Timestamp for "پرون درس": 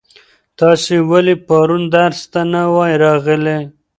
1.47-2.19